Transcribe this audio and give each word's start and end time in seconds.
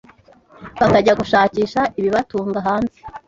bakajya 0.81 1.13
gushakisha 1.21 1.81
ibibatunga 1.99 2.59
hanze 2.67 2.97